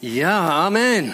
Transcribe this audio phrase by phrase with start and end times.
[0.00, 1.12] Ja, Amen.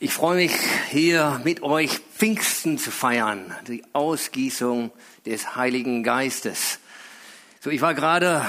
[0.00, 0.52] Ich freue mich
[0.88, 4.90] hier mit euch Pfingsten zu feiern, die Ausgießung
[5.24, 6.80] des Heiligen Geistes.
[7.60, 8.44] So, ich war gerade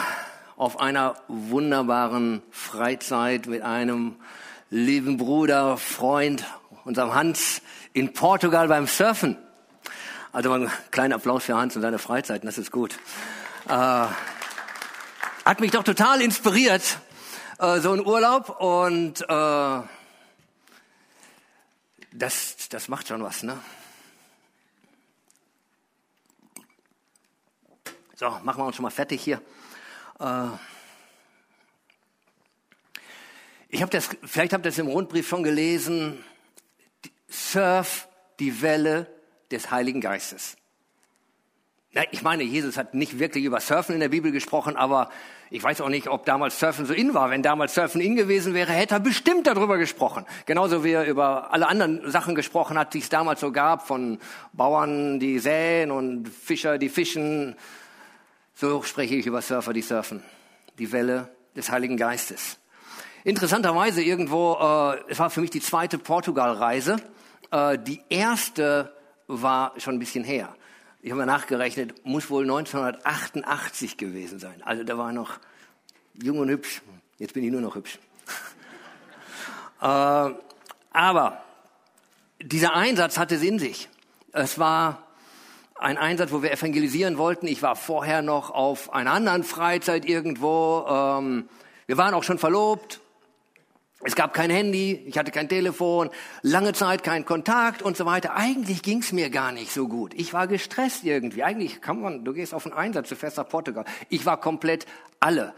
[0.58, 4.16] auf einer wunderbaren Freizeit mit einem
[4.72, 6.44] lieben Bruder, Freund,
[6.86, 7.62] unserem Hans
[7.94, 9.38] in Portugal beim Surfen.
[10.32, 12.96] Also ein kleiner Applaus für Hans und seine Freizeit, das ist gut.
[13.70, 14.08] Äh,
[15.46, 16.98] hat mich doch total inspiriert,
[17.62, 19.82] äh, so ein Urlaub und äh,
[22.12, 23.58] das, das macht schon was, ne?
[28.16, 29.42] So, machen wir uns schon mal fertig hier.
[30.20, 30.48] Äh,
[33.70, 36.24] ich habe das, vielleicht habt ihr das im Rundbrief schon gelesen.
[37.30, 39.08] Surf die Welle
[39.52, 40.58] des Heiligen Geistes.
[41.94, 45.10] Ja, ich meine, Jesus hat nicht wirklich über Surfen in der Bibel gesprochen, aber
[45.50, 47.30] ich weiß auch nicht, ob damals Surfen so in war.
[47.32, 50.26] Wenn damals Surfen in gewesen wäre, hätte er bestimmt darüber gesprochen.
[50.46, 54.20] Genauso wie er über alle anderen Sachen gesprochen hat, die es damals so gab, von
[54.54, 57.58] Bauern, die säen und Fischer, die fischen.
[58.56, 60.24] So spreche ich über Surfer, die surfen.
[60.80, 62.58] Die Welle des Heiligen Geistes.
[63.26, 67.02] Interessanterweise irgendwo, äh, es war für mich die zweite Portugalreise.
[67.52, 68.96] Äh, die erste
[69.28, 70.56] war schon ein bisschen her
[71.02, 74.62] ich habe mal nachgerechnet, muss wohl 1988 gewesen sein.
[74.64, 75.40] Also da war noch
[76.22, 76.82] jung und hübsch.
[77.18, 77.98] Jetzt bin ich nur noch hübsch.
[79.82, 80.30] äh,
[80.92, 81.44] aber
[82.40, 83.90] dieser Einsatz hatte es in sich.
[84.32, 85.08] Es war
[85.76, 87.48] ein Einsatz, wo wir evangelisieren wollten.
[87.48, 90.86] Ich war vorher noch auf einer anderen Freizeit irgendwo.
[90.88, 91.50] Ähm,
[91.88, 93.02] wir waren auch schon verlobt.
[94.04, 96.10] Es gab kein Handy, ich hatte kein Telefon,
[96.42, 98.36] lange Zeit kein Kontakt und so weiter.
[98.36, 100.14] Eigentlich ging's mir gar nicht so gut.
[100.16, 101.44] Ich war gestresst irgendwie.
[101.44, 103.86] Eigentlich kann man, du gehst auf einen Einsatz, du fährst nach Portugal.
[104.10, 104.88] Ich war komplett
[105.20, 105.54] alle.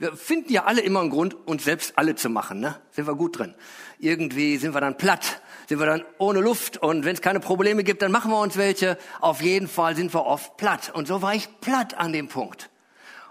[0.00, 2.60] Wir finden ja alle immer einen Grund, uns selbst alle zu machen.
[2.60, 2.76] Ne?
[2.92, 3.54] Sind wir gut drin.
[3.98, 7.82] Irgendwie sind wir dann platt, sind wir dann ohne Luft und wenn es keine Probleme
[7.82, 8.98] gibt, dann machen wir uns welche.
[9.20, 10.92] Auf jeden Fall sind wir oft platt.
[10.94, 12.70] Und so war ich platt an dem Punkt.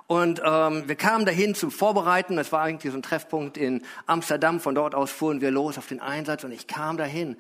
[0.08, 2.38] Und ähm, wir kamen dahin zum Vorbereiten.
[2.38, 4.62] Das war eigentlich so ein Treffpunkt in Amsterdam.
[4.62, 7.36] Von dort aus fuhren wir los auf den Einsatz und ich kam dahin.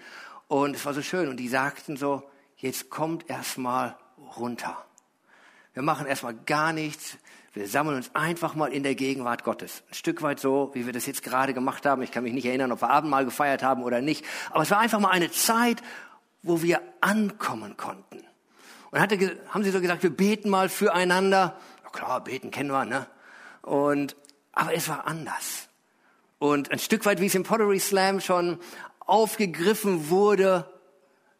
[0.49, 1.29] Und es war so schön.
[1.29, 2.23] Und die sagten so,
[2.57, 3.95] jetzt kommt erstmal
[4.37, 4.77] runter.
[5.73, 7.17] Wir machen erstmal gar nichts.
[7.53, 9.83] Wir sammeln uns einfach mal in der Gegenwart Gottes.
[9.89, 12.01] Ein Stück weit so, wie wir das jetzt gerade gemacht haben.
[12.01, 14.25] Ich kann mich nicht erinnern, ob wir Abendmahl gefeiert haben oder nicht.
[14.51, 15.81] Aber es war einfach mal eine Zeit,
[16.43, 18.23] wo wir ankommen konnten.
[18.91, 21.57] Und hatte, haben sie so gesagt, wir beten mal füreinander
[21.91, 23.07] klar, beten kennen wir, ne?
[23.61, 24.15] Und,
[24.51, 25.67] aber es war anders.
[26.39, 28.59] Und ein Stück weit, wie es im Pottery Slam schon
[28.99, 30.71] aufgegriffen wurde,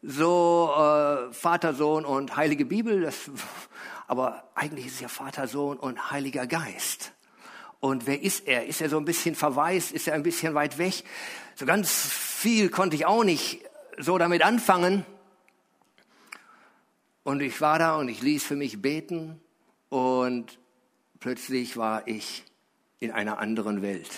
[0.01, 3.29] so äh, Vater, Sohn und Heilige Bibel, das,
[4.07, 7.13] aber eigentlich ist es ja Vater, Sohn und Heiliger Geist.
[7.79, 8.65] Und wer ist er?
[8.65, 9.91] Ist er so ein bisschen verwaist?
[9.91, 11.03] Ist er ein bisschen weit weg?
[11.55, 13.61] So ganz viel konnte ich auch nicht
[13.99, 15.05] so damit anfangen.
[17.23, 19.39] Und ich war da und ich ließ für mich beten
[19.89, 20.59] und
[21.19, 22.43] plötzlich war ich
[22.99, 24.09] in einer anderen Welt.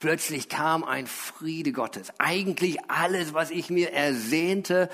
[0.00, 2.12] Plötzlich kam ein Friede Gottes.
[2.18, 4.88] Eigentlich alles, was ich mir ersehnte,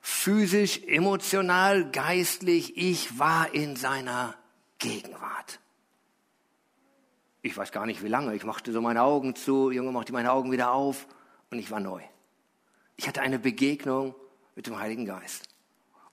[0.00, 4.34] physisch, emotional, geistlich, ich war in seiner
[4.78, 5.60] Gegenwart.
[7.42, 8.34] Ich weiß gar nicht wie lange.
[8.34, 11.06] Ich machte so meine Augen zu, Junge machte meine Augen wieder auf
[11.50, 12.00] und ich war neu.
[12.96, 14.14] Ich hatte eine Begegnung
[14.54, 15.53] mit dem Heiligen Geist.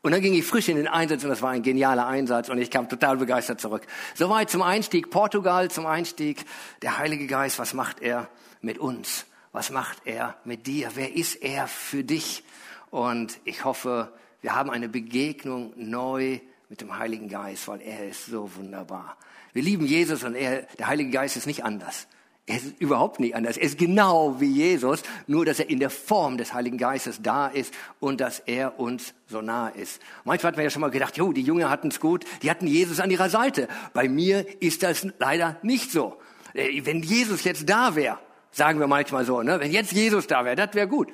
[0.03, 2.57] Und dann ging ich frisch in den Einsatz und das war ein genialer Einsatz und
[2.57, 3.85] ich kam total begeistert zurück.
[4.16, 6.44] Soweit zum Einstieg Portugal, zum Einstieg
[6.81, 7.59] der Heilige Geist.
[7.59, 8.28] Was macht er
[8.62, 9.25] mit uns?
[9.51, 10.89] Was macht er mit dir?
[10.95, 12.44] Wer ist er für dich?
[12.89, 18.25] Und ich hoffe, wir haben eine Begegnung neu mit dem Heiligen Geist, weil er ist
[18.25, 19.18] so wunderbar.
[19.53, 22.07] Wir lieben Jesus und er, der Heilige Geist ist nicht anders.
[22.47, 23.57] Er ist überhaupt nicht anders.
[23.57, 27.47] Er ist genau wie Jesus, nur dass er in der Form des Heiligen Geistes da
[27.47, 30.02] ist und dass er uns so nah ist.
[30.24, 32.68] Manchmal hat man ja schon mal gedacht, jo, die Jünger hatten es gut, die hatten
[32.68, 33.68] Jesus an ihrer Seite.
[33.94, 36.19] Bei mir ist das leider nicht so.
[36.54, 38.18] Äh, wenn Jesus jetzt da wäre,
[38.51, 39.60] sagen wir manchmal so, ne?
[39.60, 41.13] wenn jetzt Jesus da wäre, das wäre gut.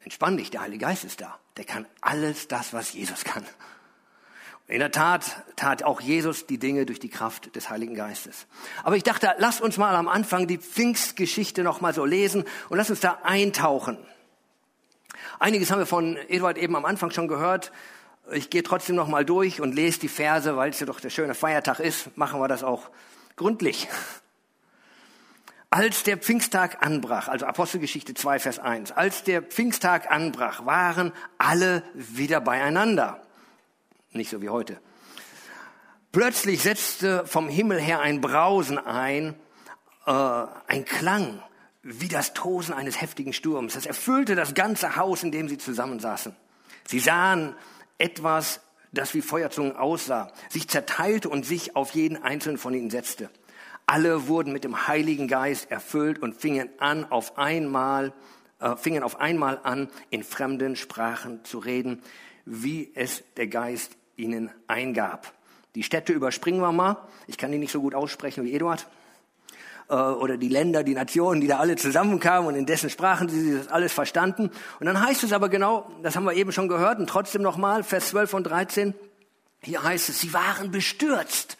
[0.00, 1.38] Entspann dich, der Heilige Geist ist da.
[1.56, 3.44] Der kann alles das, was Jesus kann.
[4.66, 8.46] In der Tat tat auch Jesus die Dinge durch die Kraft des Heiligen Geistes.
[8.82, 12.78] Aber ich dachte, lass uns mal am Anfang die Pfingstgeschichte noch mal so lesen und
[12.78, 13.98] lass uns da eintauchen.
[15.38, 17.72] Einiges haben wir von Eduard eben am Anfang schon gehört.
[18.32, 21.10] Ich gehe trotzdem noch mal durch und lese die Verse, weil es ja doch der
[21.10, 22.88] schöne Feiertag ist, machen wir das auch
[23.36, 23.86] gründlich.
[25.68, 31.82] Als der Pfingsttag anbrach, also Apostelgeschichte 2, Vers 1, als der Pfingsttag anbrach, waren alle
[31.94, 33.23] wieder beieinander.
[34.14, 34.80] Nicht so wie heute.
[36.12, 39.34] Plötzlich setzte vom Himmel her ein Brausen ein,
[40.06, 41.42] äh, ein Klang
[41.82, 43.74] wie das Tosen eines heftigen Sturms.
[43.74, 46.36] Das erfüllte das ganze Haus, in dem sie zusammensaßen.
[46.86, 47.56] Sie sahen
[47.98, 48.60] etwas,
[48.92, 53.30] das wie Feuerzungen aussah, sich zerteilte und sich auf jeden einzelnen von ihnen setzte.
[53.86, 58.12] Alle wurden mit dem Heiligen Geist erfüllt und fingen an, auf einmal,
[58.60, 62.00] äh, fingen auf einmal an, in fremden Sprachen zu reden,
[62.46, 65.32] wie es der Geist ihnen eingab.
[65.74, 66.96] Die Städte überspringen wir mal.
[67.26, 68.86] Ich kann die nicht so gut aussprechen wie Eduard
[69.88, 73.56] äh, oder die Länder, die Nationen, die da alle zusammenkamen und in dessen Sprachen sie
[73.56, 74.50] das alles verstanden.
[74.80, 77.82] Und dann heißt es aber genau, das haben wir eben schon gehört und trotzdem nochmal,
[77.82, 78.94] Vers 12 und 13,
[79.60, 81.56] hier heißt es, sie waren bestürzt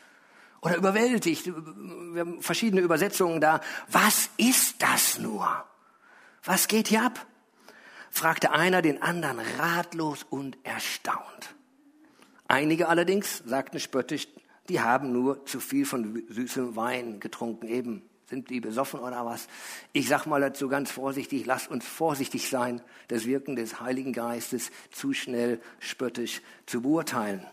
[0.60, 1.46] oder überwältigt.
[1.46, 3.60] Wir haben verschiedene Übersetzungen da.
[3.88, 5.48] Was ist das nur?
[6.44, 7.26] Was geht hier ab?
[8.10, 11.54] fragte einer den anderen ratlos und erstaunt.
[12.54, 14.28] Einige allerdings sagten spöttisch,
[14.68, 19.48] die haben nur zu viel von süßem Wein getrunken, eben sind die besoffen oder was?
[19.92, 24.70] Ich sag mal dazu ganz vorsichtig, lasst uns vorsichtig sein, das Wirken des Heiligen Geistes
[24.92, 27.44] zu schnell spöttisch zu beurteilen.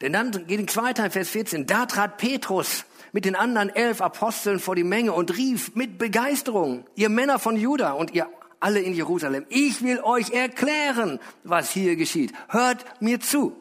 [0.00, 1.68] Denn dann geht es weiter in Vers 14.
[1.68, 6.86] Da trat Petrus mit den anderen elf Aposteln vor die Menge und rief mit Begeisterung,
[6.96, 8.26] ihr Männer von Juda und ihr
[8.60, 12.32] alle in Jerusalem, ich will euch erklären, was hier geschieht.
[12.48, 13.56] Hört mir zu.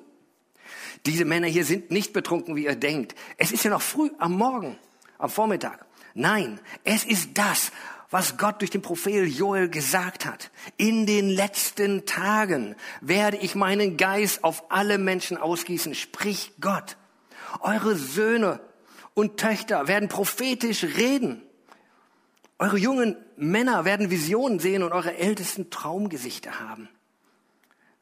[1.05, 3.15] Diese Männer hier sind nicht betrunken, wie ihr denkt.
[3.37, 4.77] Es ist ja noch früh am Morgen
[5.17, 5.85] am Vormittag.
[6.15, 7.71] Nein, es ist das,
[8.09, 10.49] was Gott durch den Prophet Joel gesagt hat.
[10.77, 16.97] In den letzten Tagen werde ich meinen Geist auf alle Menschen ausgießen, spricht Gott.
[17.59, 18.59] Eure Söhne
[19.13, 21.43] und Töchter werden prophetisch reden.
[22.57, 26.89] Eure jungen Männer werden Visionen sehen und eure ältesten Traumgesichter haben.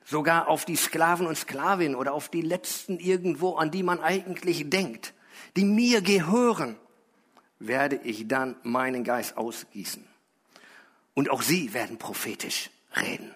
[0.10, 4.70] Sogar auf die Sklaven und Sklavinnen oder auf die letzten irgendwo, an die man eigentlich
[4.70, 5.14] denkt,
[5.58, 6.78] die mir gehören
[7.60, 10.08] werde ich dann meinen Geist ausgießen.
[11.14, 13.36] Und auch sie werden prophetisch reden.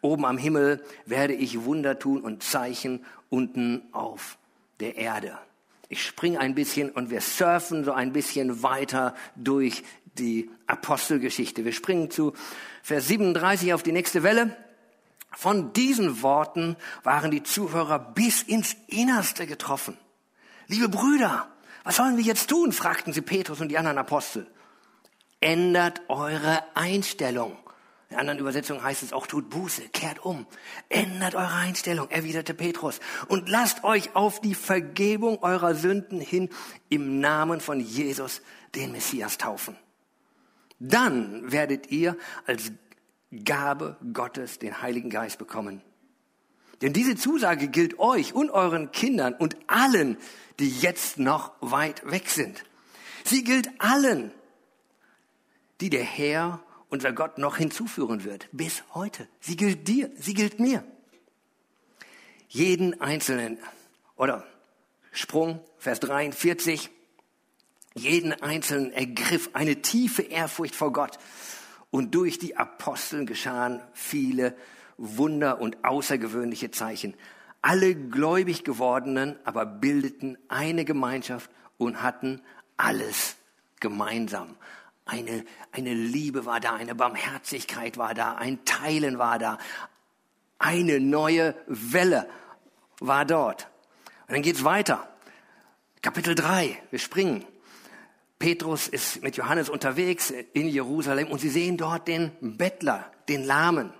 [0.00, 4.36] Oben am Himmel werde ich Wunder tun und Zeichen unten auf
[4.80, 5.38] der Erde.
[5.88, 9.84] Ich springe ein bisschen und wir surfen so ein bisschen weiter durch
[10.18, 11.64] die Apostelgeschichte.
[11.64, 12.32] Wir springen zu
[12.82, 14.56] Vers 37 auf die nächste Welle.
[15.36, 19.96] Von diesen Worten waren die Zuhörer bis ins Innerste getroffen.
[20.66, 21.48] Liebe Brüder,
[21.82, 22.72] was sollen wir jetzt tun?
[22.72, 24.46] fragten sie Petrus und die anderen Apostel.
[25.40, 27.58] Ändert eure Einstellung.
[28.08, 30.46] In anderen Übersetzungen heißt es auch, tut Buße, kehrt um.
[30.88, 33.00] Ändert eure Einstellung, erwiderte Petrus.
[33.28, 36.48] Und lasst euch auf die Vergebung eurer Sünden hin
[36.88, 38.40] im Namen von Jesus,
[38.74, 39.76] den Messias, taufen.
[40.78, 42.16] Dann werdet ihr
[42.46, 42.72] als
[43.42, 45.82] Gabe Gottes den Heiligen Geist bekommen.
[46.82, 50.18] Denn diese Zusage gilt euch und euren Kindern und allen,
[50.58, 52.64] die jetzt noch weit weg sind.
[53.24, 54.32] Sie gilt allen,
[55.80, 59.26] die der Herr, unser Gott, noch hinzuführen wird, bis heute.
[59.40, 60.84] Sie gilt dir, sie gilt mir.
[62.48, 63.58] Jeden Einzelnen,
[64.16, 64.46] oder
[65.10, 66.90] Sprung, Vers 43,
[67.94, 71.18] jeden Einzelnen ergriff eine tiefe Ehrfurcht vor Gott.
[71.94, 74.56] Und durch die Aposteln geschahen viele
[74.96, 77.14] Wunder und außergewöhnliche Zeichen.
[77.62, 82.42] Alle gläubig gewordenen aber bildeten eine Gemeinschaft und hatten
[82.76, 83.36] alles
[83.78, 84.56] gemeinsam.
[85.04, 89.58] Eine, eine Liebe war da, eine Barmherzigkeit war da, ein Teilen war da,
[90.58, 92.28] eine neue Welle
[92.98, 93.68] war dort.
[94.26, 95.08] Und dann geht's weiter.
[96.02, 97.44] Kapitel 3, wir springen.
[98.44, 103.90] Petrus ist mit Johannes unterwegs in Jerusalem und sie sehen dort den Bettler, den Lahmen.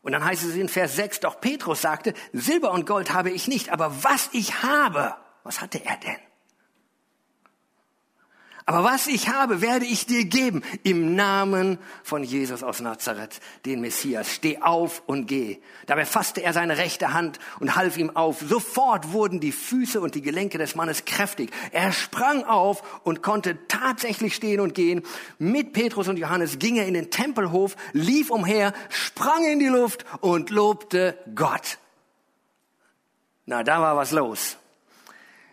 [0.00, 3.46] Und dann heißt es in Vers 6, doch Petrus sagte, Silber und Gold habe ich
[3.46, 6.16] nicht, aber was ich habe, was hatte er denn?
[8.68, 13.80] Aber was ich habe, werde ich dir geben im Namen von Jesus aus Nazareth, den
[13.80, 14.30] Messias.
[14.30, 15.62] Steh auf und geh.
[15.86, 18.40] Dabei fasste er seine rechte Hand und half ihm auf.
[18.40, 21.50] Sofort wurden die Füße und die Gelenke des Mannes kräftig.
[21.72, 25.02] Er sprang auf und konnte tatsächlich stehen und gehen.
[25.38, 30.04] Mit Petrus und Johannes ging er in den Tempelhof, lief umher, sprang in die Luft
[30.20, 31.78] und lobte Gott.
[33.46, 34.58] Na, da war was los.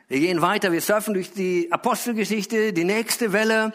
[0.07, 3.73] Wir gehen weiter, wir surfen durch die Apostelgeschichte, die nächste Welle.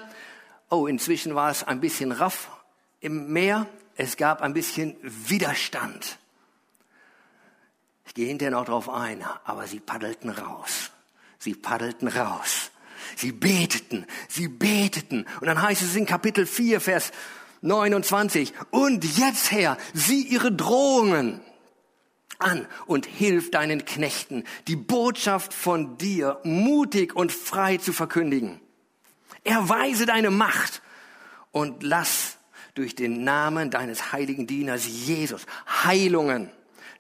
[0.68, 2.48] Oh, inzwischen war es ein bisschen raff
[3.00, 3.66] im Meer.
[3.96, 6.18] Es gab ein bisschen Widerstand.
[8.06, 10.92] Ich gehe hinterher noch drauf ein, aber sie paddelten raus.
[11.40, 12.70] Sie paddelten raus.
[13.16, 15.26] Sie beteten, sie beteten.
[15.40, 17.10] Und dann heißt es in Kapitel 4, Vers
[17.62, 21.40] 29, und jetzt Herr, sieh ihre Drohungen
[22.40, 28.60] an und hilf deinen Knechten, die Botschaft von dir mutig und frei zu verkündigen.
[29.44, 30.82] Erweise deine Macht
[31.52, 32.38] und lass
[32.74, 35.46] durch den Namen deines heiligen Dieners Jesus
[35.84, 36.50] Heilungen,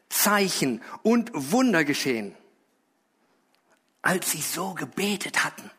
[0.08, 2.34] Zeichen und Wunder geschehen.
[4.02, 5.70] Als sie so gebetet hatten,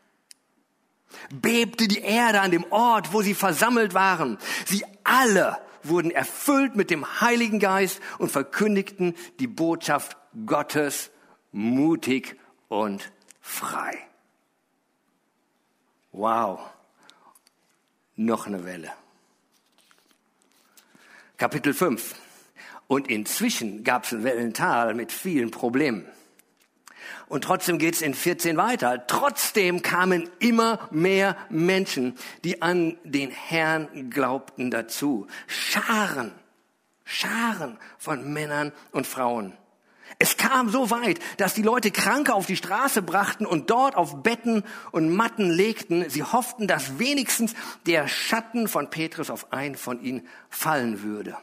[1.30, 4.38] bebte die Erde an dem Ort, wo sie versammelt waren.
[4.64, 11.10] Sie alle wurden erfüllt mit dem Heiligen Geist und verkündigten die Botschaft Gottes
[11.52, 13.98] mutig und frei.
[16.12, 16.60] Wow.
[18.16, 18.92] Noch eine Welle.
[21.36, 22.14] Kapitel 5.
[22.86, 26.06] Und inzwischen gab es ein Wellental mit vielen Problemen.
[27.28, 29.06] Und trotzdem geht es in 14 weiter.
[29.06, 35.26] Trotzdem kamen immer mehr Menschen, die an den Herrn glaubten dazu.
[35.46, 36.32] Scharen,
[37.04, 39.54] Scharen von Männern und Frauen.
[40.18, 44.22] Es kam so weit, dass die Leute Kranke auf die Straße brachten und dort auf
[44.22, 46.08] Betten und Matten legten.
[46.08, 47.54] Sie hofften, dass wenigstens
[47.86, 51.36] der Schatten von Petrus auf einen von ihnen fallen würde.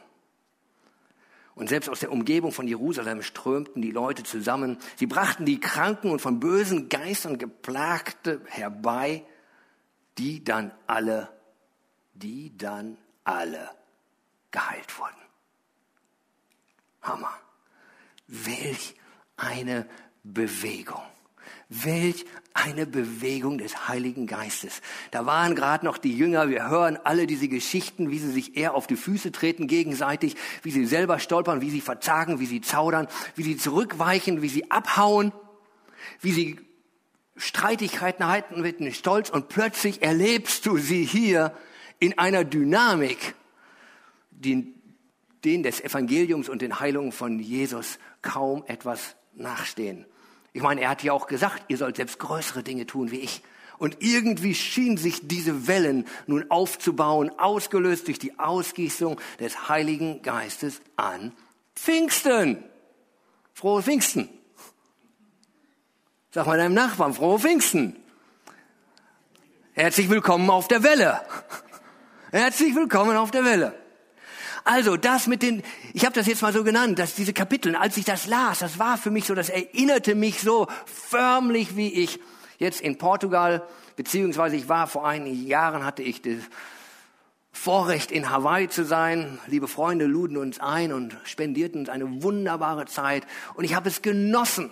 [1.60, 4.78] Und selbst aus der Umgebung von Jerusalem strömten die Leute zusammen.
[4.96, 9.26] Sie brachten die Kranken und von bösen Geistern geplagte herbei,
[10.16, 11.28] die dann alle,
[12.14, 13.68] die dann alle
[14.50, 15.20] geheilt wurden.
[17.02, 17.34] Hammer.
[18.26, 18.94] Welch
[19.36, 19.86] eine
[20.22, 21.02] Bewegung.
[21.70, 24.82] Welch eine Bewegung des Heiligen Geistes.
[25.12, 28.74] Da waren gerade noch die Jünger, wir hören alle diese Geschichten, wie sie sich eher
[28.74, 33.06] auf die Füße treten gegenseitig, wie sie selber stolpern, wie sie verzagen, wie sie zaudern,
[33.36, 35.32] wie sie zurückweichen, wie sie abhauen,
[36.20, 36.58] wie sie
[37.36, 41.56] Streitigkeiten halten mit dem Stolz und plötzlich erlebst du sie hier
[42.00, 43.34] in einer Dynamik,
[44.32, 44.74] die
[45.44, 50.04] den des Evangeliums und den Heilungen von Jesus kaum etwas nachstehen.
[50.52, 53.42] Ich meine, er hat ja auch gesagt, ihr sollt selbst größere Dinge tun wie ich.
[53.78, 60.82] Und irgendwie schien sich diese Wellen nun aufzubauen, ausgelöst durch die Ausgießung des Heiligen Geistes
[60.96, 61.32] an
[61.74, 62.62] Pfingsten.
[63.54, 64.28] Frohe Pfingsten.
[66.32, 67.96] Sag mal deinem Nachbarn, frohe Pfingsten.
[69.72, 71.22] Herzlich willkommen auf der Welle.
[72.32, 73.79] Herzlich willkommen auf der Welle.
[74.64, 75.62] Also das mit den,
[75.92, 78.78] ich habe das jetzt mal so genannt, dass diese Kapitel, als ich das las, das
[78.78, 82.20] war für mich so, das erinnerte mich so förmlich, wie ich
[82.58, 86.38] jetzt in Portugal, beziehungsweise ich war vor einigen Jahren, hatte ich das
[87.52, 89.38] Vorrecht in Hawaii zu sein.
[89.46, 93.26] Liebe Freunde luden uns ein und spendierten uns eine wunderbare Zeit.
[93.54, 94.70] Und ich habe es genossen,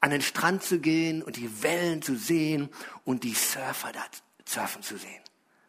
[0.00, 2.68] an den Strand zu gehen und die Wellen zu sehen
[3.04, 4.00] und die Surfer da
[4.46, 5.20] surfen zu sehen.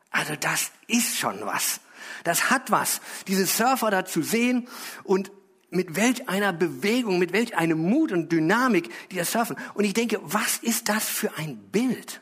[0.09, 1.79] Also das ist schon was.
[2.23, 4.67] Das hat was, diese Surfer da zu sehen
[5.03, 5.31] und
[5.71, 9.55] mit welch einer Bewegung, mit welch einem Mut und Dynamik, die das surfen.
[9.73, 12.21] Und ich denke, was ist das für ein Bild?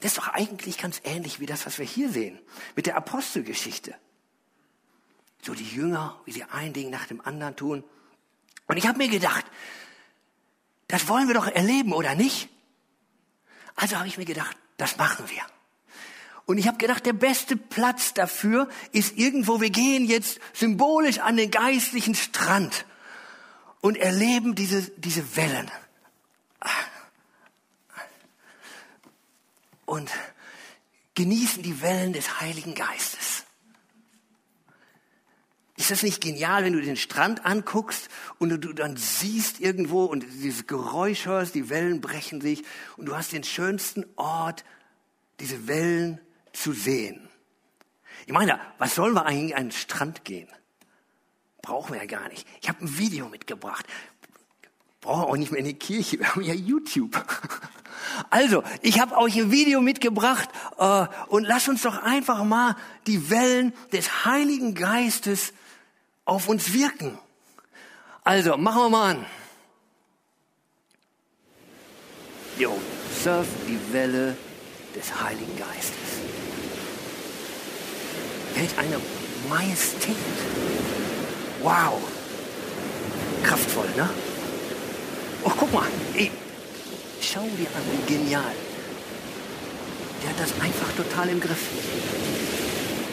[0.00, 2.38] Das ist doch eigentlich ganz ähnlich wie das, was wir hier sehen,
[2.76, 3.94] mit der Apostelgeschichte.
[5.42, 7.84] So die Jünger, wie sie ein Ding nach dem anderen tun.
[8.66, 9.46] Und ich habe mir gedacht,
[10.88, 12.48] das wollen wir doch erleben, oder nicht?
[13.74, 15.42] Also habe ich mir gedacht, das machen wir.
[16.48, 21.36] Und ich habe gedacht, der beste Platz dafür ist irgendwo, wir gehen jetzt symbolisch an
[21.36, 22.86] den geistlichen Strand
[23.82, 25.70] und erleben diese, diese Wellen.
[29.84, 30.10] Und
[31.16, 33.44] genießen die Wellen des Heiligen Geistes.
[35.76, 40.22] Ist das nicht genial, wenn du den Strand anguckst und du dann siehst irgendwo und
[40.22, 42.64] dieses Geräusch hörst, die Wellen brechen sich
[42.96, 44.64] und du hast den schönsten Ort,
[45.40, 46.22] diese Wellen
[46.62, 47.28] zu sehen.
[48.26, 50.48] Ich meine, was sollen wir eigentlich an den Strand gehen?
[51.62, 52.46] Brauchen wir ja gar nicht.
[52.60, 53.86] Ich habe ein Video mitgebracht.
[55.00, 57.16] Brauchen wir auch nicht mehr in die Kirche, wir haben ja YouTube.
[58.30, 60.48] Also, ich habe euch ein Video mitgebracht
[60.78, 62.74] äh, und lasst uns doch einfach mal
[63.06, 65.52] die Wellen des Heiligen Geistes
[66.24, 67.18] auf uns wirken.
[68.24, 69.26] Also, machen wir mal an.
[72.58, 72.78] Jo,
[73.22, 74.36] surf die Welle
[74.94, 76.17] des Heiligen Geistes.
[78.58, 78.98] Welch eine
[79.48, 80.16] Majestät.
[81.62, 82.00] Wow.
[83.44, 84.08] Kraftvoll, ne?
[85.44, 85.86] Oh, guck mal.
[86.16, 86.32] Ey,
[87.20, 88.42] schau dir an, wie genial.
[90.22, 91.68] Der hat das einfach total im Griff.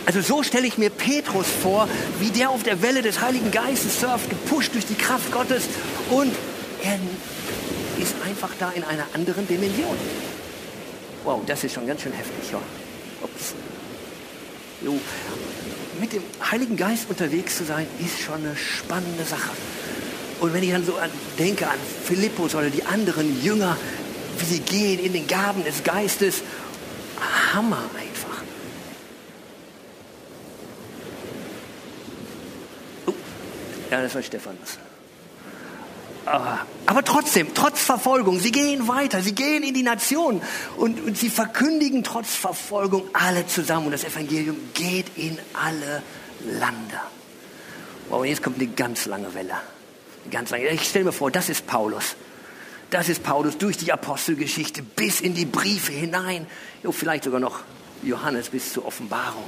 [0.08, 1.88] Also so stelle ich mir Petrus vor,
[2.20, 5.66] wie der auf der Welle des Heiligen Geistes surft, gepusht durch die Kraft Gottes
[6.10, 6.34] und
[6.84, 6.98] er
[8.02, 9.96] ist einfach da in einer anderen Dimension.
[11.24, 12.52] Wow, das ist schon ganz schön heftig.
[12.52, 12.60] Ja.
[13.22, 13.54] Ups.
[14.86, 15.00] Jo.
[16.00, 19.50] Mit dem Heiligen Geist unterwegs zu sein, ist schon eine spannende Sache.
[20.40, 23.78] Und wenn ich dann so an, denke an Philippus oder die anderen Jünger,
[24.38, 26.44] wie sie gehen in den Gaben des Geistes
[27.52, 28.44] Hammer einfach.
[33.08, 33.14] Oh,
[33.90, 34.78] ja, das war Stephanus.
[36.26, 40.42] Aber, aber trotzdem, trotz Verfolgung, sie gehen weiter, sie gehen in die Nation
[40.76, 46.02] und, und sie verkündigen trotz Verfolgung alle zusammen und das Evangelium geht in alle
[46.60, 47.00] Lande.
[48.10, 49.56] Wow, und jetzt kommt eine ganz lange Welle.
[50.32, 50.68] Ganz lange.
[50.70, 52.16] Ich stelle mir vor, das ist Paulus.
[52.90, 56.48] Das ist Paulus durch die Apostelgeschichte bis in die Briefe hinein.
[56.84, 57.60] Jo, vielleicht sogar noch
[58.04, 59.44] Johannes bis zur Offenbarung.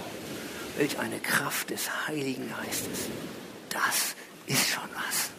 [0.77, 3.09] Welch eine Kraft des Heiligen Geistes.
[3.69, 4.15] Das
[4.47, 5.36] ist schon was.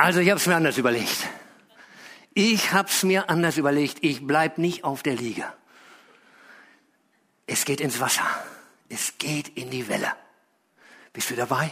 [0.00, 1.28] Also ich habe es mir anders überlegt.
[2.32, 3.98] Ich habe es mir anders überlegt.
[4.00, 5.44] Ich bleib nicht auf der Liege.
[7.46, 8.24] Es geht ins Wasser.
[8.88, 10.10] Es geht in die Welle.
[11.12, 11.70] Bist du dabei?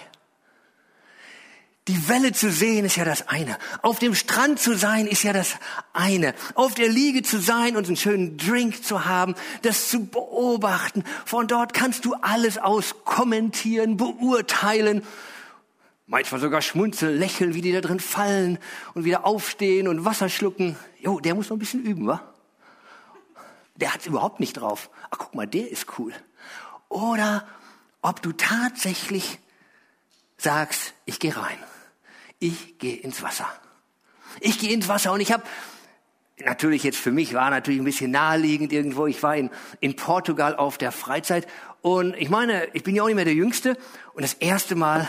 [1.86, 3.56] Die Welle zu sehen ist ja das eine.
[3.80, 5.54] Auf dem Strand zu sein ist ja das
[5.94, 6.34] eine.
[6.54, 11.02] Auf der Liege zu sein und einen schönen Drink zu haben, das zu beobachten.
[11.24, 15.02] Von dort kannst du alles aus kommentieren, beurteilen
[16.10, 18.58] Manchmal sogar schmunzeln, lächeln, wie die da drin fallen
[18.94, 20.74] und wieder aufstehen und Wasser schlucken.
[20.98, 22.22] Jo, der muss noch ein bisschen üben, wa?
[23.76, 24.88] Der hat's überhaupt nicht drauf.
[25.10, 26.14] Ach, guck mal, der ist cool.
[26.88, 27.46] Oder
[28.00, 29.38] ob du tatsächlich
[30.38, 31.58] sagst, ich gehe rein.
[32.38, 33.46] Ich gehe ins Wasser.
[34.40, 35.42] Ich gehe ins Wasser und ich habe
[36.38, 39.06] natürlich jetzt für mich war natürlich ein bisschen naheliegend irgendwo.
[39.06, 41.46] Ich war in, in Portugal auf der Freizeit
[41.82, 43.76] und ich meine, ich bin ja auch nicht mehr der Jüngste
[44.14, 45.08] und das erste Mal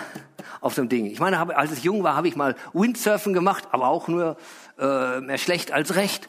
[0.61, 1.07] auf so einem Ding.
[1.07, 4.37] Ich meine, als ich jung war, habe ich mal Windsurfen gemacht, aber auch nur
[4.77, 6.27] äh, mehr schlecht als recht.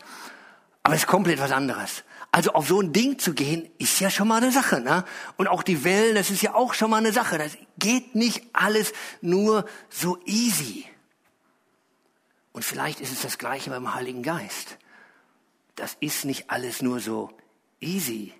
[0.82, 2.04] Aber es ist komplett was anderes.
[2.32, 4.80] Also auf so ein Ding zu gehen, ist ja schon mal eine Sache.
[4.80, 5.04] Ne?
[5.36, 7.38] Und auch die Wellen, das ist ja auch schon mal eine Sache.
[7.38, 10.86] Das geht nicht alles nur so easy.
[12.52, 14.78] Und vielleicht ist es das gleiche beim Heiligen Geist.
[15.74, 17.30] Das ist nicht alles nur so
[17.80, 18.32] easy.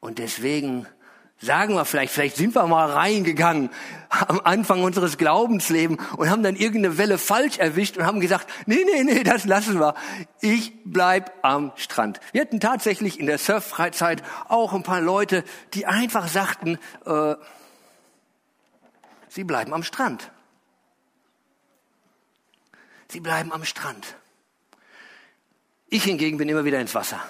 [0.00, 0.86] Und deswegen
[1.38, 3.68] Sagen wir vielleicht, vielleicht sind wir mal reingegangen
[4.08, 8.84] am Anfang unseres Glaubenslebens und haben dann irgendeine Welle falsch erwischt und haben gesagt, nee,
[8.90, 9.94] nee, nee, das lassen wir.
[10.40, 12.20] Ich bleib am Strand.
[12.32, 15.44] Wir hatten tatsächlich in der Surffreizeit auch ein paar Leute,
[15.74, 17.34] die einfach sagten, äh,
[19.28, 20.30] sie bleiben am Strand.
[23.08, 24.16] Sie bleiben am Strand.
[25.88, 27.22] Ich hingegen bin immer wieder ins Wasser.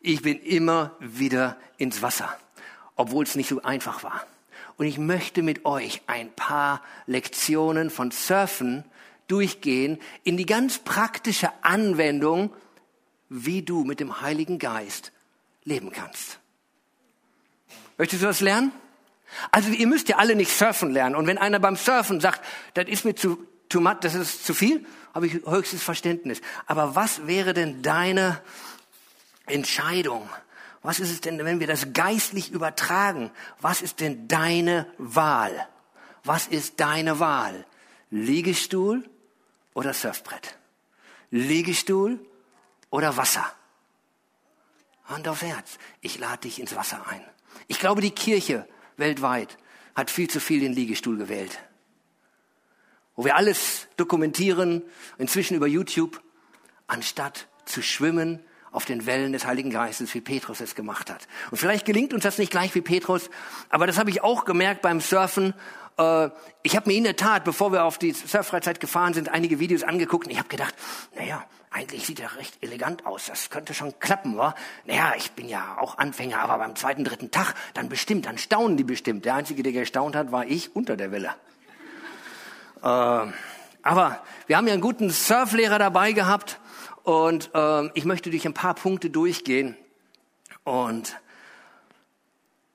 [0.00, 2.36] Ich bin immer wieder ins Wasser
[3.00, 4.26] obwohl es nicht so einfach war.
[4.76, 8.84] Und ich möchte mit euch ein paar Lektionen von Surfen
[9.26, 12.52] durchgehen in die ganz praktische Anwendung,
[13.30, 15.12] wie du mit dem Heiligen Geist
[15.64, 16.40] leben kannst.
[17.96, 18.72] Möchtest du das lernen?
[19.50, 21.14] Also ihr müsst ja alle nicht surfen lernen.
[21.14, 24.52] Und wenn einer beim Surfen sagt, das ist mir zu, zu matt, das ist zu
[24.52, 24.84] viel,
[25.14, 26.42] habe ich höchstes Verständnis.
[26.66, 28.42] Aber was wäre denn deine
[29.46, 30.28] Entscheidung?
[30.82, 33.30] Was ist es denn, wenn wir das geistlich übertragen?
[33.60, 35.68] Was ist denn deine Wahl?
[36.24, 37.66] Was ist deine Wahl?
[38.10, 39.08] Liegestuhl
[39.74, 40.58] oder Surfbrett?
[41.30, 42.18] Liegestuhl
[42.90, 43.44] oder Wasser?
[45.04, 45.78] Hand aufs Herz.
[46.00, 47.22] Ich lade dich ins Wasser ein.
[47.68, 48.66] Ich glaube, die Kirche
[48.96, 49.58] weltweit
[49.94, 51.58] hat viel zu viel den Liegestuhl gewählt.
[53.16, 54.82] Wo wir alles dokumentieren,
[55.18, 56.22] inzwischen über YouTube,
[56.86, 61.26] anstatt zu schwimmen auf den Wellen des Heiligen Geistes, wie Petrus es gemacht hat.
[61.50, 63.30] Und vielleicht gelingt uns das nicht gleich wie Petrus,
[63.68, 65.54] aber das habe ich auch gemerkt beim Surfen.
[65.98, 66.30] Äh,
[66.62, 69.82] ich habe mir in der Tat, bevor wir auf die Surffreizeit gefahren sind, einige Videos
[69.82, 70.74] angeguckt und ich habe gedacht,
[71.16, 73.26] naja, eigentlich sieht er recht elegant aus.
[73.26, 74.54] Das könnte schon klappen, wa?
[74.86, 78.76] Naja, ich bin ja auch Anfänger, aber beim zweiten, dritten Tag, dann bestimmt, dann staunen
[78.76, 79.24] die bestimmt.
[79.24, 81.34] Der Einzige, der gestaunt hat, war ich unter der Welle.
[82.82, 83.32] Äh,
[83.82, 86.58] aber wir haben ja einen guten Surflehrer dabei gehabt
[87.04, 89.76] und ähm, ich möchte durch ein paar Punkte durchgehen.
[90.64, 91.16] Und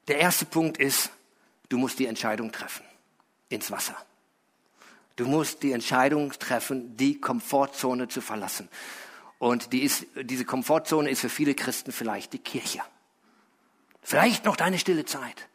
[0.07, 1.11] der erste Punkt ist,
[1.69, 2.85] du musst die Entscheidung treffen
[3.49, 3.95] ins Wasser.
[5.15, 8.69] Du musst die Entscheidung treffen, die Komfortzone zu verlassen.
[9.39, 12.81] Und die ist, diese Komfortzone ist für viele Christen vielleicht die Kirche.
[14.01, 15.47] Vielleicht noch deine stille Zeit.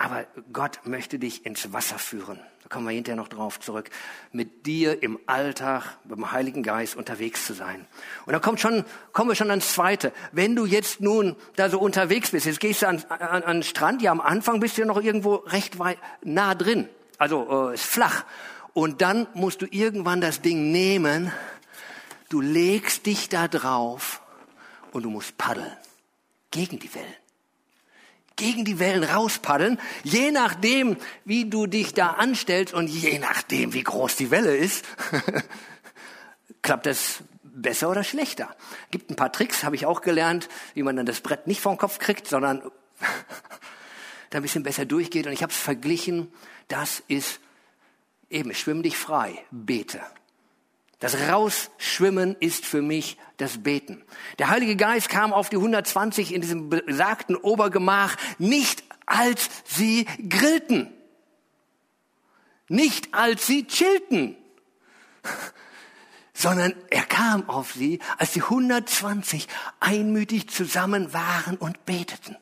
[0.00, 2.38] Aber Gott möchte dich ins Wasser führen.
[2.62, 3.90] Da kommen wir hinterher noch drauf zurück.
[4.30, 7.84] Mit dir im Alltag, dem Heiligen Geist unterwegs zu sein.
[8.24, 10.12] Und dann kommt schon, kommen wir schon ans Zweite.
[10.30, 13.62] Wenn du jetzt nun da so unterwegs bist, jetzt gehst du an, an, an den
[13.64, 16.88] Strand, ja am Anfang bist du ja noch irgendwo recht weit, nah drin.
[17.18, 18.24] Also äh, ist flach.
[18.74, 21.32] Und dann musst du irgendwann das Ding nehmen,
[22.28, 24.22] du legst dich da drauf
[24.92, 25.76] und du musst paddeln.
[26.52, 27.27] Gegen die Wellen
[28.38, 30.96] gegen die Wellen rauspaddeln, je nachdem,
[31.26, 34.86] wie du dich da anstellst und je nachdem, wie groß die Welle ist,
[36.62, 38.56] klappt das besser oder schlechter.
[38.90, 41.76] Gibt ein paar Tricks, habe ich auch gelernt, wie man dann das Brett nicht vom
[41.76, 42.62] Kopf kriegt, sondern
[44.30, 45.26] da ein bisschen besser durchgeht.
[45.26, 46.32] Und ich habe es verglichen,
[46.68, 47.40] das ist
[48.30, 50.00] eben, schwimm dich frei, bete.
[50.98, 54.04] Das Rausschwimmen ist für mich das Beten.
[54.38, 60.92] Der Heilige Geist kam auf die 120 in diesem besagten Obergemach nicht als sie grillten,
[62.68, 64.36] nicht als sie chillten,
[66.34, 69.46] sondern er kam auf sie, als die 120
[69.80, 72.36] einmütig zusammen waren und beteten.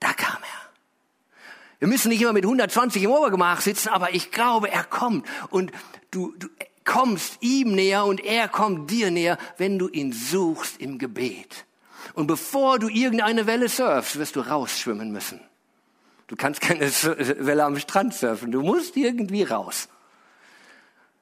[0.00, 0.68] Da kam er.
[1.78, 5.70] Wir müssen nicht immer mit 120 im Obergemach sitzen, aber ich glaube, er kommt und
[6.10, 6.48] du, du
[6.88, 11.66] kommst ihm näher und er kommt dir näher, wenn du ihn suchst im Gebet.
[12.14, 15.40] Und bevor du irgendeine Welle surfst, wirst du rausschwimmen müssen.
[16.28, 16.90] Du kannst keine
[17.46, 19.88] Welle am Strand surfen, du musst irgendwie raus.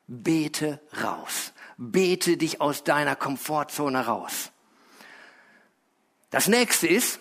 [0.06, 1.52] Bete raus.
[1.76, 4.52] Bete dich aus deiner Komfortzone raus.
[6.30, 7.18] Das nächste ist,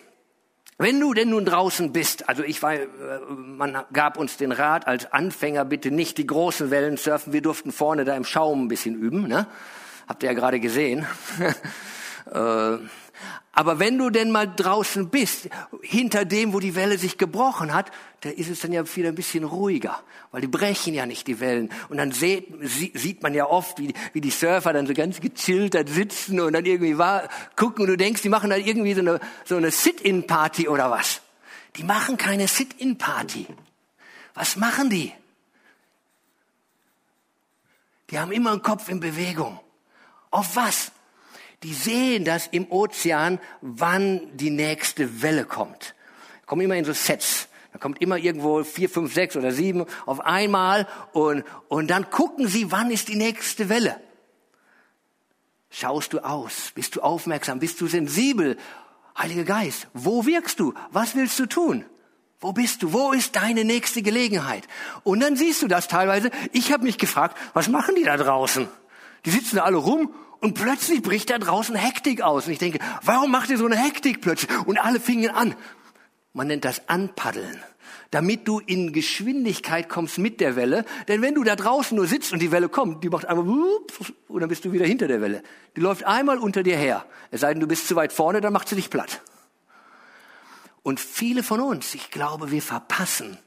[0.77, 2.87] wenn du denn nun draußen bist, also ich war, äh,
[3.29, 7.31] man gab uns den Rat als Anfänger bitte nicht die großen Wellen surfen.
[7.31, 9.47] Wir durften vorne da im Schaum ein bisschen üben, ne?
[10.07, 11.05] Habt ihr ja gerade gesehen.
[12.25, 12.79] Äh,
[13.55, 15.49] aber wenn du denn mal draußen bist,
[15.81, 17.89] hinter dem, wo die Welle sich gebrochen hat,
[18.19, 21.39] da ist es dann ja wieder ein bisschen ruhiger, weil die brechen ja nicht die
[21.39, 21.71] Wellen.
[21.87, 22.47] Und dann sieht,
[22.93, 26.51] sieht man ja oft, wie, wie die Surfer dann so ganz gechillt da sitzen und
[26.51, 29.71] dann irgendwie war, gucken und du denkst, die machen dann irgendwie so eine, so eine
[29.71, 31.21] Sit-in-Party oder was.
[31.77, 33.47] Die machen keine Sit-in-Party.
[34.33, 35.13] Was machen die?
[38.09, 39.61] Die haben immer einen Kopf in Bewegung.
[40.29, 40.91] Auf was?
[41.65, 45.95] Die sehen das im Ozean, wann die nächste Welle kommt.
[46.45, 47.47] Kommen immer in so Sets.
[47.73, 52.47] Da kommt immer irgendwo vier, fünf, sechs oder sieben auf einmal und, und dann gucken
[52.47, 53.99] sie, wann ist die nächste Welle.
[55.71, 56.71] Schaust du aus?
[56.75, 57.59] Bist du aufmerksam?
[57.59, 58.57] Bist du sensibel?
[59.17, 60.75] Heiliger Geist, wo wirkst du?
[60.91, 61.83] Was willst du tun?
[62.39, 62.93] Wo bist du?
[62.93, 64.67] Wo ist deine nächste Gelegenheit?
[65.03, 66.29] Und dann siehst du das teilweise.
[66.51, 68.67] Ich habe mich gefragt, was machen die da draußen?
[69.25, 70.13] Die sitzen da alle rum
[70.45, 72.45] und plötzlich bricht da draußen Hektik aus.
[72.45, 74.55] Und ich denke, warum macht ihr so eine Hektik plötzlich?
[74.67, 75.55] Und alle fingen an.
[76.33, 77.63] Man nennt das Anpaddeln.
[78.11, 80.85] Damit du in Geschwindigkeit kommst mit der Welle.
[81.07, 83.43] Denn wenn du da draußen nur sitzt und die Welle kommt, die macht einmal
[84.27, 85.41] und dann bist du wieder hinter der Welle.
[85.75, 87.07] Die läuft einmal unter dir her.
[87.31, 89.21] Es sei denn, du bist zu weit vorne, dann macht sie dich platt.
[90.83, 93.39] Und viele von uns, ich glaube, wir verpassen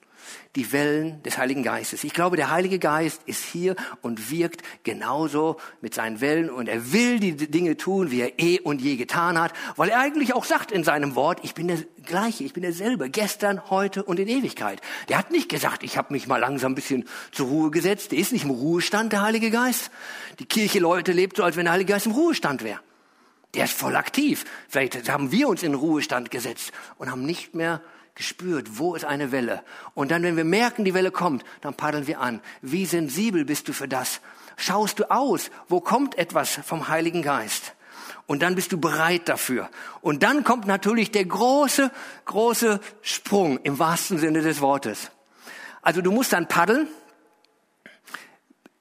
[0.56, 2.04] die Wellen des Heiligen Geistes.
[2.04, 6.92] Ich glaube, der Heilige Geist ist hier und wirkt genauso mit seinen Wellen und er
[6.92, 10.44] will die Dinge tun, wie er eh und je getan hat, weil er eigentlich auch
[10.44, 14.28] sagt in seinem Wort, ich bin der gleiche, ich bin derselbe, gestern, heute und in
[14.28, 14.80] Ewigkeit.
[15.08, 18.12] Der hat nicht gesagt, ich habe mich mal langsam ein bisschen zur Ruhe gesetzt.
[18.12, 19.90] Der ist nicht im Ruhestand, der Heilige Geist.
[20.38, 22.80] Die Kirche Leute lebt so, als wenn der Heilige Geist im Ruhestand wäre.
[23.54, 24.44] Der ist voll aktiv.
[24.68, 27.80] Vielleicht haben wir uns in Ruhestand gesetzt und haben nicht mehr
[28.18, 29.62] gespürt, wo ist eine Welle.
[29.94, 32.42] Und dann, wenn wir merken, die Welle kommt, dann paddeln wir an.
[32.60, 34.20] Wie sensibel bist du für das?
[34.56, 37.74] Schaust du aus, wo kommt etwas vom Heiligen Geist?
[38.26, 39.70] Und dann bist du bereit dafür.
[40.02, 41.90] Und dann kommt natürlich der große,
[42.26, 45.10] große Sprung im wahrsten Sinne des Wortes.
[45.80, 46.88] Also du musst dann paddeln,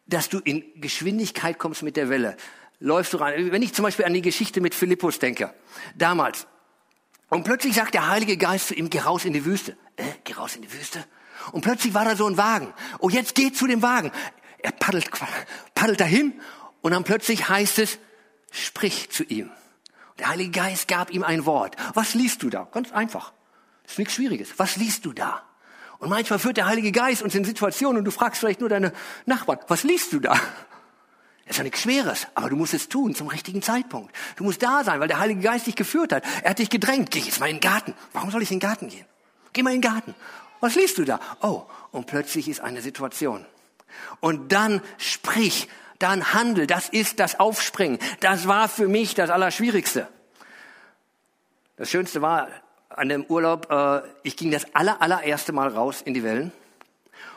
[0.07, 2.35] dass du in Geschwindigkeit kommst mit der Welle.
[2.79, 3.51] Läufst du rein.
[3.51, 5.53] Wenn ich zum Beispiel an die Geschichte mit Philippus denke.
[5.95, 6.47] Damals,
[7.29, 9.77] und plötzlich sagt der Heilige Geist zu ihm, geh raus in die Wüste.
[9.97, 11.03] Äh, geh raus in die Wüste?
[11.51, 12.73] Und plötzlich war da so ein Wagen.
[12.99, 14.11] Oh, jetzt geh zu dem Wagen.
[14.59, 15.09] Er paddelt,
[15.75, 16.39] paddelt dahin
[16.81, 17.99] und dann plötzlich heißt es,
[18.51, 19.51] sprich zu ihm.
[20.19, 21.75] Der Heilige Geist gab ihm ein Wort.
[21.93, 22.67] Was liest du da?
[22.71, 23.33] Ganz einfach.
[23.85, 24.57] Ist nichts Schwieriges.
[24.57, 25.43] Was liest du da?
[25.99, 28.93] Und manchmal führt der Heilige Geist uns in Situationen und du fragst vielleicht nur deine
[29.25, 30.39] Nachbarn, was liest du da?
[31.47, 34.13] Das ist ja nichts Schweres, aber du musst es tun zum richtigen Zeitpunkt.
[34.35, 36.23] Du musst da sein, weil der Heilige Geist dich geführt hat.
[36.43, 37.09] Er hat dich gedrängt.
[37.09, 37.93] Geh jetzt mal in den Garten.
[38.11, 39.05] Warum soll ich in den Garten gehen?
[39.53, 40.13] Geh mal in den Garten.
[40.59, 41.21] Was liest du da?
[41.41, 43.45] Oh, und plötzlich ist eine Situation.
[44.19, 46.67] Und dann sprich, dann handel.
[46.67, 47.97] Das ist das Aufspringen.
[48.19, 50.09] Das war für mich das Allerschwierigste.
[51.77, 52.49] Das Schönste war,
[52.89, 56.51] an dem Urlaub, äh, ich ging das aller, allererste Mal raus in die Wellen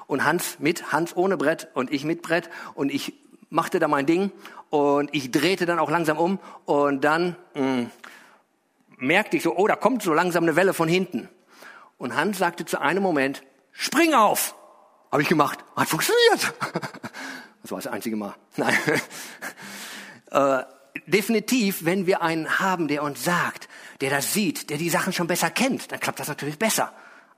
[0.06, 3.12] und Hans mit, Hans ohne Brett und ich mit Brett und ich
[3.50, 4.32] machte da mein Ding
[4.70, 7.90] und ich drehte dann auch langsam um und dann mh, mm,
[8.98, 11.28] merkte ich so, oh, da kommt so langsam eine Welle von hinten.
[11.98, 14.54] Und Hans sagte zu einem Moment, spring auf!
[15.12, 15.58] Habe ich gemacht.
[15.76, 16.54] Hat funktioniert.
[17.62, 18.34] Das war das einzige Mal.
[18.56, 18.74] Nein.
[20.30, 20.62] äh,
[21.06, 23.68] definitiv, wenn wir einen haben, der uns sagt,
[24.00, 26.90] der das sieht, der die Sachen schon besser kennt, dann klappt das natürlich besser,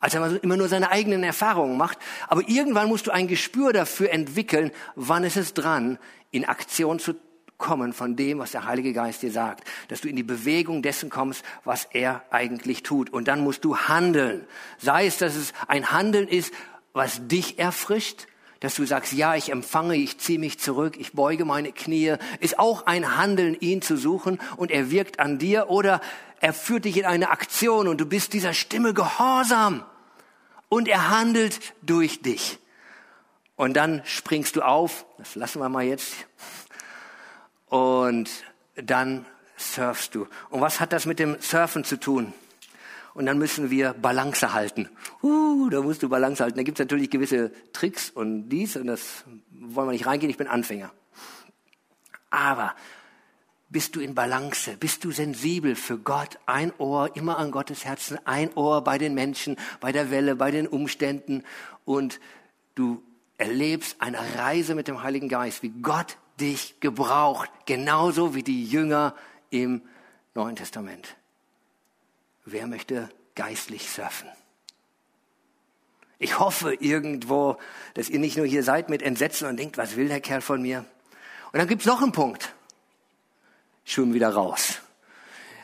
[0.02, 1.96] als wenn man immer nur seine eigenen Erfahrungen macht.
[2.28, 5.96] Aber irgendwann musst du ein Gespür dafür entwickeln, wann ist es dran,
[6.32, 7.14] in Aktion zu
[7.56, 11.08] kommen von dem, was der Heilige Geist dir sagt, dass du in die Bewegung dessen
[11.08, 13.10] kommst, was er eigentlich tut.
[13.10, 14.44] Und dann musst du handeln.
[14.78, 16.52] Sei es, dass es ein Handeln ist,
[16.92, 18.26] was dich erfrischt,
[18.58, 22.58] dass du sagst, ja, ich empfange, ich ziehe mich zurück, ich beuge meine Knie, ist
[22.58, 26.00] auch ein Handeln, ihn zu suchen und er wirkt an dir oder
[26.40, 29.84] er führt dich in eine Aktion und du bist dieser Stimme gehorsam
[30.72, 32.58] und er handelt durch dich.
[33.56, 36.14] Und dann springst du auf, das lassen wir mal jetzt,
[37.66, 38.30] und
[38.76, 39.26] dann
[39.58, 40.26] surfst du.
[40.48, 42.32] Und was hat das mit dem Surfen zu tun?
[43.12, 44.88] Und dann müssen wir Balance halten.
[45.22, 46.56] Uh, da musst du Balance halten.
[46.56, 50.38] Da gibt es natürlich gewisse Tricks und dies, und das wollen wir nicht reingehen, ich
[50.38, 50.90] bin Anfänger.
[52.30, 52.74] Aber
[53.72, 54.76] bist du in Balance?
[54.76, 56.38] Bist du sensibel für Gott?
[56.46, 60.50] Ein Ohr immer an Gottes Herzen, ein Ohr bei den Menschen, bei der Welle, bei
[60.50, 61.42] den Umständen
[61.84, 62.20] und
[62.74, 63.02] du
[63.38, 69.14] erlebst eine Reise mit dem Heiligen Geist, wie Gott dich gebraucht, genauso wie die Jünger
[69.50, 69.82] im
[70.34, 71.16] Neuen Testament.
[72.44, 74.28] Wer möchte geistlich surfen?
[76.18, 77.56] Ich hoffe irgendwo,
[77.94, 80.62] dass ihr nicht nur hier seid mit Entsetzen und denkt, was will der Kerl von
[80.62, 80.84] mir?
[81.52, 82.54] Und dann gibt's noch einen Punkt.
[83.84, 84.80] Schwimmen wieder raus.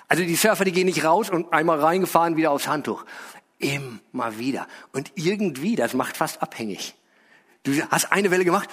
[0.08, 3.04] Also die Surfer, die gehen nicht raus und einmal reingefahren, wieder aufs Handtuch.
[3.58, 4.66] Immer wieder.
[4.92, 6.94] Und irgendwie, das macht fast abhängig.
[7.64, 8.68] Du hast eine Welle gemacht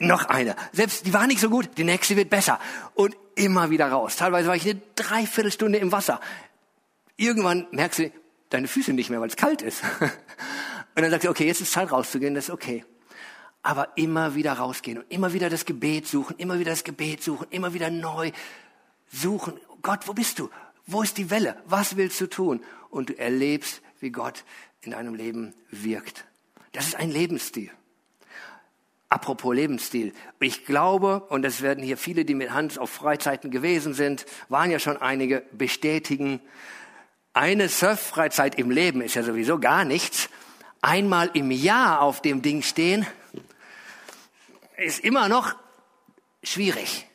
[0.00, 0.56] noch eine.
[0.72, 2.58] Selbst die war nicht so gut, die nächste wird besser.
[2.94, 4.16] Und immer wieder raus.
[4.16, 6.20] Teilweise war ich eine Dreiviertelstunde im Wasser.
[7.16, 8.12] Irgendwann merkst du
[8.48, 9.82] deine Füße nicht mehr, weil es kalt ist.
[10.00, 12.84] Und dann sagst du, okay, jetzt ist Zeit rauszugehen, das ist okay.
[13.62, 17.46] Aber immer wieder rausgehen und immer wieder das Gebet suchen, immer wieder das Gebet suchen,
[17.50, 18.32] immer wieder neu
[19.12, 19.58] suchen.
[19.82, 20.50] Gott, wo bist du?
[20.86, 21.56] Wo ist die Welle?
[21.66, 22.62] Was willst du tun?
[22.90, 24.44] Und du erlebst, wie Gott
[24.82, 26.24] in deinem Leben wirkt.
[26.72, 27.70] Das ist ein Lebensstil.
[29.08, 30.12] Apropos Lebensstil.
[30.38, 34.70] Ich glaube, und das werden hier viele, die mit Hans auf Freizeiten gewesen sind, waren
[34.70, 36.40] ja schon einige, bestätigen,
[37.32, 40.28] eine Surffreizeit im Leben ist ja sowieso gar nichts.
[40.82, 43.06] Einmal im Jahr auf dem Ding stehen,
[44.76, 45.54] ist immer noch
[46.42, 47.06] schwierig.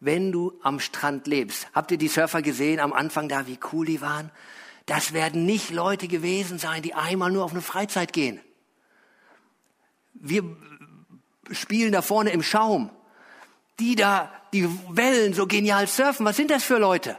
[0.00, 1.66] Wenn du am Strand lebst.
[1.74, 4.30] Habt ihr die Surfer gesehen am Anfang da, wie cool die waren?
[4.86, 8.40] Das werden nicht Leute gewesen sein, die einmal nur auf eine Freizeit gehen.
[10.14, 10.44] Wir
[11.50, 12.90] spielen da vorne im Schaum.
[13.80, 17.16] Die da, die Wellen so genial surfen, was sind das für Leute?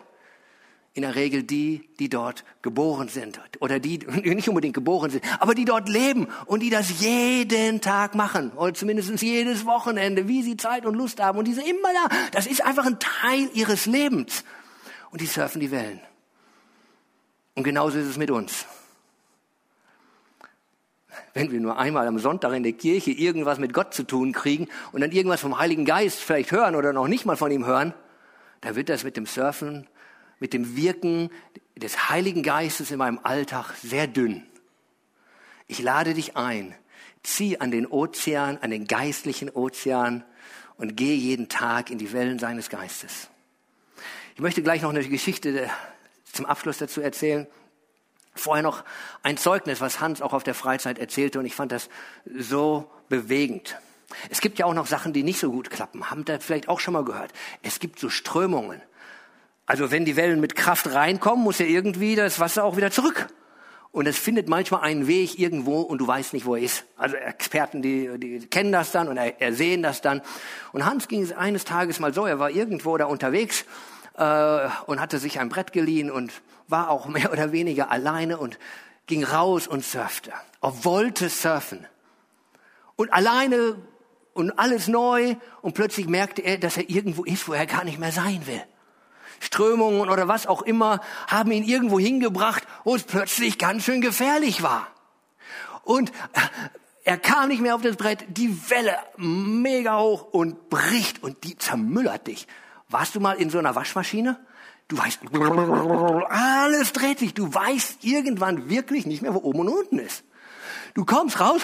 [0.93, 3.39] In der Regel die, die dort geboren sind.
[3.59, 8.15] Oder die nicht unbedingt geboren sind, aber die dort leben und die das jeden Tag
[8.15, 8.51] machen.
[8.51, 11.37] Oder zumindest jedes Wochenende, wie sie Zeit und Lust haben.
[11.37, 12.15] Und die sind immer da.
[12.31, 14.43] Das ist einfach ein Teil ihres Lebens.
[15.11, 16.01] Und die surfen die Wellen.
[17.55, 18.65] Und genauso ist es mit uns.
[21.33, 24.67] Wenn wir nur einmal am Sonntag in der Kirche irgendwas mit Gott zu tun kriegen
[24.91, 27.93] und dann irgendwas vom Heiligen Geist vielleicht hören oder noch nicht mal von ihm hören,
[28.61, 29.87] dann wird das mit dem Surfen,
[30.39, 31.29] mit dem Wirken
[31.75, 34.45] des Heiligen Geistes in meinem Alltag sehr dünn.
[35.67, 36.75] Ich lade dich ein,
[37.23, 40.23] zieh an den Ozean, an den geistlichen Ozean
[40.77, 43.29] und gehe jeden Tag in die Wellen seines Geistes.
[44.35, 45.69] Ich möchte gleich noch eine Geschichte
[46.31, 47.47] zum Abschluss dazu erzählen.
[48.35, 48.85] Vorher noch
[49.21, 51.89] ein Zeugnis, was Hans auch auf der Freizeit erzählte und ich fand das
[52.25, 53.77] so bewegend.
[54.29, 56.09] Es gibt ja auch noch Sachen, die nicht so gut klappen.
[56.09, 57.31] Haben da vielleicht auch schon mal gehört.
[57.61, 58.81] Es gibt so Strömungen.
[59.69, 63.27] Also wenn die Wellen mit Kraft reinkommen, muss ja irgendwie das Wasser auch wieder zurück.
[63.91, 66.85] Und es findet manchmal einen Weg irgendwo und du weißt nicht, wo er ist.
[66.97, 70.23] Also Experten, die, die kennen das dann und er, er sehen das dann.
[70.71, 73.63] Und Hans ging es eines Tages mal so, er war irgendwo da unterwegs
[74.17, 76.33] äh, und hatte sich ein Brett geliehen und
[76.67, 78.57] war auch mehr oder weniger alleine und
[79.05, 80.31] ging raus und surfte.
[80.63, 81.85] Er wollte surfen.
[82.95, 83.75] Und alleine
[84.33, 87.99] und alles neu und plötzlich merkte er, dass er irgendwo ist, wo er gar nicht
[87.99, 88.63] mehr sein will.
[89.39, 94.63] Strömungen oder was auch immer haben ihn irgendwo hingebracht, wo es plötzlich ganz schön gefährlich
[94.63, 94.87] war.
[95.83, 96.11] Und
[97.03, 101.57] er kam nicht mehr auf das Brett, die Welle mega hoch und bricht und die
[101.57, 102.47] zermüllert dich.
[102.89, 104.39] Warst du mal in so einer Waschmaschine?
[104.87, 105.19] Du weißt,
[106.29, 107.33] alles dreht sich.
[107.33, 110.23] Du weißt irgendwann wirklich nicht mehr, wo oben und unten ist.
[110.95, 111.61] Du kommst raus,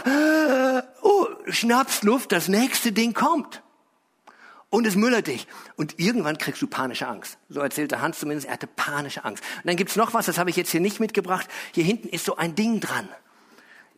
[1.02, 3.64] oh, schnappst Luft, das nächste Ding kommt.
[4.76, 5.48] Und es müllert dich.
[5.78, 7.38] Und irgendwann kriegst du panische Angst.
[7.48, 9.42] So erzählte Hans zumindest, er hatte panische Angst.
[9.60, 11.48] Und dann gibt's noch was, das habe ich jetzt hier nicht mitgebracht.
[11.74, 13.08] Hier hinten ist so ein Ding dran.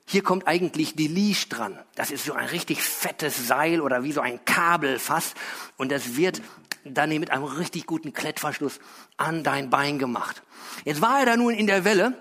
[0.05, 1.79] Hier kommt eigentlich die Leash dran.
[1.95, 5.35] Das ist so ein richtig fettes Seil oder wie so ein Kabel fast.
[5.77, 6.43] Und das wird
[6.83, 8.79] dann mit einem richtig guten Klettverschluss
[9.17, 10.43] an dein Bein gemacht.
[10.85, 12.13] Jetzt war er da nun in der Welle.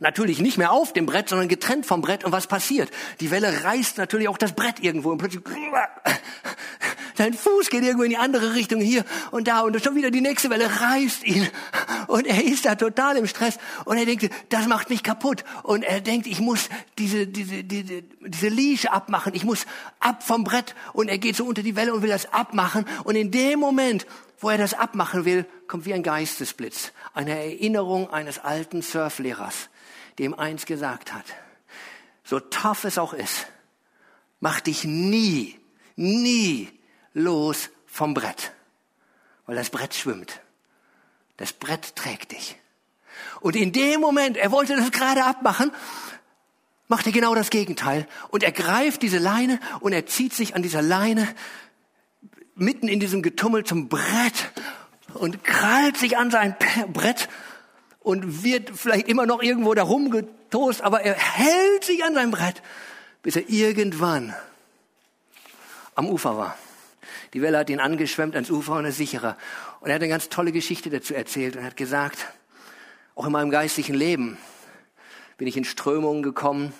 [0.00, 2.24] Natürlich nicht mehr auf dem Brett, sondern getrennt vom Brett.
[2.24, 2.90] Und was passiert?
[3.20, 5.44] Die Welle reißt natürlich auch das Brett irgendwo und plötzlich
[7.18, 10.20] Dein Fuß geht irgendwo in die andere Richtung hier und da und schon wieder die
[10.20, 11.48] nächste Welle reißt ihn.
[12.06, 15.42] Und er ist da total im Stress und er denkt, das macht mich kaputt.
[15.64, 19.34] Und er denkt, ich muss diese, diese, diese, diese Leash abmachen.
[19.34, 19.66] Ich muss
[19.98, 20.76] ab vom Brett.
[20.92, 22.86] Und er geht so unter die Welle und will das abmachen.
[23.02, 24.06] Und in dem Moment,
[24.38, 26.92] wo er das abmachen will, kommt wie ein Geistesblitz.
[27.14, 29.70] Eine Erinnerung eines alten Surflehrers,
[30.20, 31.24] dem eins gesagt hat.
[32.22, 33.48] So tough es auch ist,
[34.38, 35.58] mach dich nie,
[35.96, 36.77] nie
[37.18, 38.52] los vom Brett,
[39.46, 40.40] weil das Brett schwimmt.
[41.36, 42.56] Das Brett trägt dich.
[43.40, 45.72] Und in dem Moment, er wollte das gerade abmachen,
[46.88, 48.06] macht er genau das Gegenteil.
[48.30, 51.28] Und er greift diese Leine und er zieht sich an dieser Leine
[52.54, 54.50] mitten in diesem Getummel zum Brett
[55.14, 56.56] und krallt sich an sein
[56.92, 57.28] Brett
[58.00, 62.62] und wird vielleicht immer noch irgendwo da rumgetost, aber er hält sich an sein Brett,
[63.22, 64.34] bis er irgendwann
[65.94, 66.56] am Ufer war.
[67.34, 69.36] Die Welle hat ihn angeschwemmt ans Ufer und er ist sicherer.
[69.80, 72.26] Und er hat eine ganz tolle Geschichte dazu erzählt und hat gesagt,
[73.14, 74.38] auch in meinem geistlichen Leben
[75.36, 76.72] bin ich in Strömungen gekommen.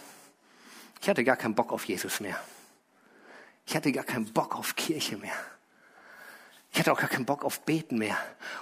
[1.00, 2.38] Ich hatte gar keinen Bock auf Jesus mehr.
[3.66, 5.34] Ich hatte gar keinen Bock auf Kirche mehr.
[6.72, 8.16] Ich hatte auch gar keinen Bock auf Beten mehr.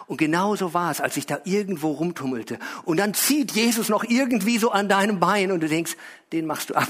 [0.06, 2.58] Und genauso war es, als ich da irgendwo rumtummelte.
[2.84, 5.96] Und dann zieht Jesus noch irgendwie so an deinem Bein und du denkst,
[6.32, 6.88] den machst du ab.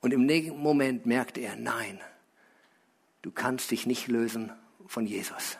[0.00, 2.00] Und im nächsten Moment merkt er, nein,
[3.22, 4.52] Du kannst dich nicht lösen
[4.86, 5.58] von Jesus.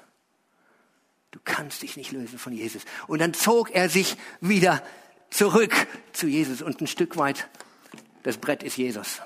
[1.31, 2.83] Du kannst dich nicht lösen von Jesus.
[3.07, 4.83] Und dann zog er sich wieder
[5.31, 5.75] zurück
[6.13, 7.49] zu Jesus und ein Stück weit,
[8.23, 9.23] das Brett ist Jesus.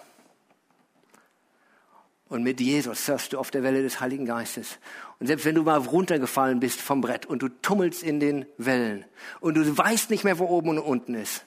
[2.29, 4.79] Und mit Jesus surfst du auf der Welle des Heiligen Geistes.
[5.19, 9.05] Und selbst wenn du mal runtergefallen bist vom Brett und du tummelst in den Wellen
[9.41, 11.45] und du weißt nicht mehr, wo oben und unten ist,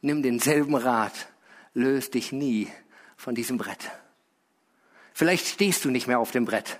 [0.00, 1.28] nimm denselben Rat,
[1.74, 2.68] löst dich nie
[3.16, 3.90] von diesem Brett.
[5.16, 6.78] Vielleicht stehst du nicht mehr auf dem Brett.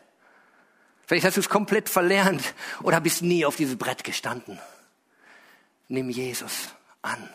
[1.06, 4.60] Vielleicht hast du es komplett verlernt oder bist nie auf dieses Brett gestanden.
[5.88, 6.68] Nimm Jesus
[7.00, 7.30] an.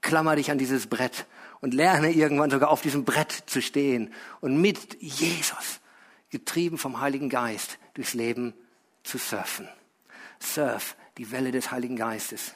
[0.00, 1.26] Klammer dich an dieses Brett
[1.60, 5.80] und lerne irgendwann sogar auf diesem Brett zu stehen und mit Jesus,
[6.30, 8.54] getrieben vom Heiligen Geist, durchs Leben
[9.02, 9.68] zu surfen.
[10.38, 12.54] Surf, die Welle des Heiligen Geistes.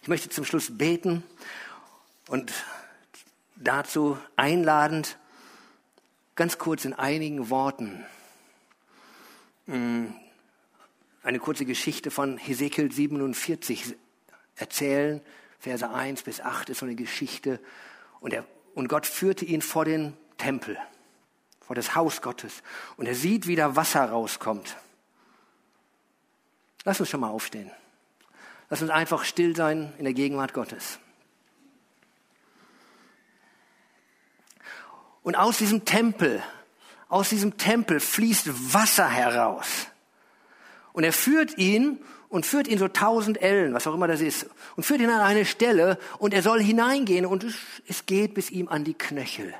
[0.00, 1.22] Ich möchte zum Schluss beten
[2.28, 2.54] und
[3.56, 5.18] dazu einladend
[6.34, 8.04] ganz kurz in einigen Worten
[9.66, 10.06] mm,
[11.22, 13.94] eine kurze Geschichte von Hesekiel 47
[14.56, 15.20] erzählen.
[15.58, 17.60] Verse 1 bis 8 ist so eine Geschichte.
[18.20, 20.76] Und, er, und Gott führte ihn vor den Tempel,
[21.60, 22.62] vor das Haus Gottes.
[22.96, 24.76] Und er sieht, wie da Wasser rauskommt.
[26.84, 27.70] Lass uns schon mal aufstehen.
[28.68, 30.98] Lass uns einfach still sein in der Gegenwart Gottes.
[35.22, 36.42] Und aus diesem Tempel,
[37.08, 39.86] aus diesem Tempel fließt Wasser heraus.
[40.92, 44.46] Und er führt ihn und führt ihn so tausend Ellen, was auch immer das ist,
[44.76, 47.54] und führt ihn an eine Stelle und er soll hineingehen und es,
[47.86, 49.54] es geht bis ihm an die Knöchel.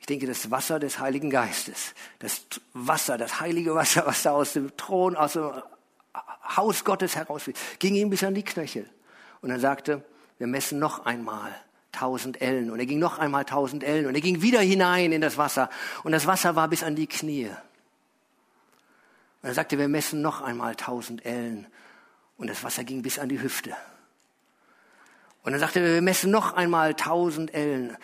[0.00, 4.54] Ich denke, das Wasser des Heiligen Geistes, das Wasser, das heilige Wasser, was da aus
[4.54, 5.52] dem Thron, aus dem
[6.56, 8.88] Haus Gottes herausfließt, ging ihm bis an die Knöchel.
[9.40, 10.04] Und er sagte,
[10.38, 11.54] wir messen noch einmal
[11.92, 12.70] tausend Ellen.
[12.70, 14.06] Und er ging noch einmal tausend Ellen.
[14.06, 15.70] Und er ging wieder hinein in das Wasser.
[16.02, 17.50] Und das Wasser war bis an die Knie.
[19.42, 21.66] Und er sagte, wir messen noch einmal tausend Ellen.
[22.36, 23.76] Und das Wasser ging bis an die Hüfte.
[25.42, 27.96] Und dann sagte er, wir messen noch einmal tausend Ellen.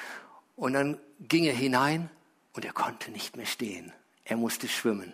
[0.56, 2.10] Und dann ging er hinein
[2.52, 3.92] und er konnte nicht mehr stehen.
[4.24, 5.12] Er musste schwimmen.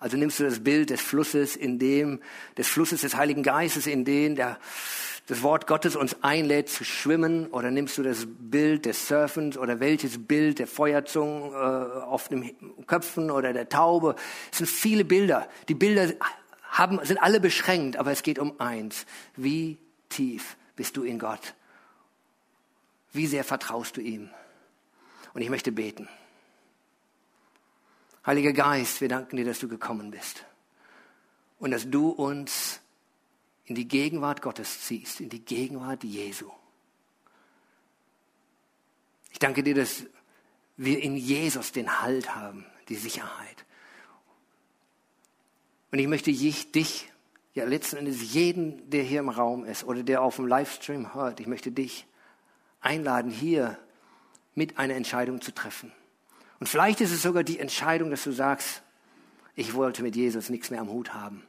[0.00, 2.20] Also nimmst du das Bild des Flusses, in dem,
[2.56, 4.58] des Flusses des Heiligen Geistes, in dem der
[5.28, 9.78] das Wort Gottes uns einlädt zu schwimmen oder nimmst du das Bild des Surfens oder
[9.78, 11.56] welches Bild der Feuerzungen äh,
[12.00, 12.56] auf den
[12.86, 14.16] Köpfen oder der Taube?
[14.50, 15.46] Es sind viele Bilder.
[15.68, 16.14] Die Bilder
[16.70, 19.04] haben, sind alle beschränkt, aber es geht um eins.
[19.36, 19.76] Wie
[20.08, 21.54] tief bist du in Gott?
[23.12, 24.30] Wie sehr vertraust du ihm?
[25.34, 26.08] Und ich möchte beten.
[28.24, 30.46] Heiliger Geist, wir danken dir, dass du gekommen bist
[31.58, 32.80] und dass du uns
[33.68, 36.50] in die Gegenwart Gottes ziehst, in die Gegenwart Jesu.
[39.30, 40.04] Ich danke dir, dass
[40.78, 43.66] wir in Jesus den Halt haben, die Sicherheit.
[45.92, 47.10] Und ich möchte dich,
[47.54, 51.40] ja letzten Endes jeden, der hier im Raum ist oder der auf dem Livestream hört,
[51.40, 52.06] ich möchte dich
[52.80, 53.78] einladen, hier
[54.54, 55.92] mit einer Entscheidung zu treffen.
[56.58, 58.82] Und vielleicht ist es sogar die Entscheidung, dass du sagst,
[59.54, 61.42] ich wollte mit Jesus nichts mehr am Hut haben.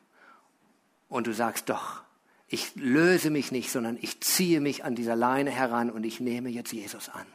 [1.07, 2.03] Und du sagst, doch,
[2.49, 6.49] ich löse mich nicht, sondern ich ziehe mich an dieser Leine heran und ich nehme
[6.49, 7.27] jetzt Jesus an.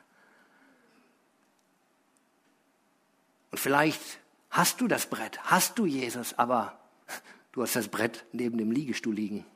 [3.52, 4.02] Und vielleicht
[4.50, 6.76] hast du das Brett, hast du Jesus, aber
[7.52, 9.46] du hast das Brett neben dem Liegestuhl liegen.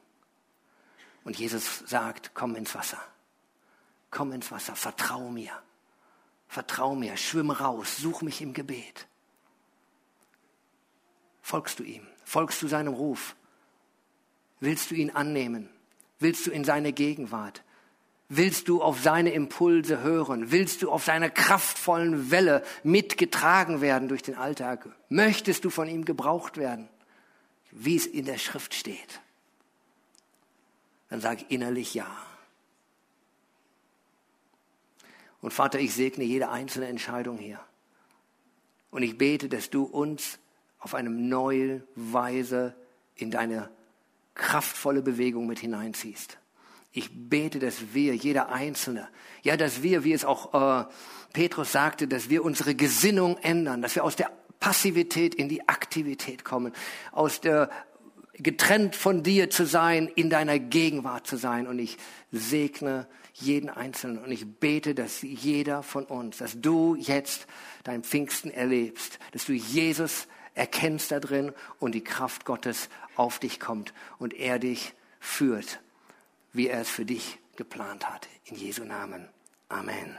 [1.24, 3.02] Und Jesus sagt, komm ins Wasser.
[4.12, 5.52] Komm ins Wasser, vertrau mir.
[6.46, 9.08] Vertrau mir, schwimm raus, such mich im Gebet.
[11.42, 12.06] Folgst du ihm?
[12.24, 13.34] Folgst du seinem Ruf?
[14.60, 15.68] Willst du ihn annehmen?
[16.18, 17.62] Willst du in seine Gegenwart?
[18.28, 20.50] Willst du auf seine Impulse hören?
[20.50, 24.86] Willst du auf seiner kraftvollen Welle mitgetragen werden durch den Alltag?
[25.08, 26.88] Möchtest du von ihm gebraucht werden,
[27.70, 29.20] wie es in der Schrift steht?
[31.08, 32.06] Dann sag innerlich ja.
[35.40, 37.60] Und Vater, ich segne jede einzelne Entscheidung hier.
[38.90, 40.38] Und ich bete, dass du uns
[40.80, 42.74] auf eine neue Weise
[43.14, 43.70] in deine
[44.38, 46.38] kraftvolle Bewegung mit hineinziehst.
[46.92, 49.08] Ich bete, dass wir, jeder Einzelne,
[49.42, 50.84] ja, dass wir, wie es auch äh,
[51.34, 56.44] Petrus sagte, dass wir unsere Gesinnung ändern, dass wir aus der Passivität in die Aktivität
[56.44, 56.72] kommen,
[57.12, 57.70] aus der
[58.40, 61.66] getrennt von dir zu sein, in deiner Gegenwart zu sein.
[61.66, 61.98] Und ich
[62.32, 67.46] segne jeden Einzelnen und ich bete, dass jeder von uns, dass du jetzt
[67.84, 70.26] dein Pfingsten erlebst, dass du Jesus
[70.58, 75.80] erkennst da drin und die Kraft Gottes auf dich kommt und er dich führt,
[76.52, 78.28] wie er es für dich geplant hat.
[78.44, 79.28] In Jesu Namen.
[79.68, 80.16] Amen.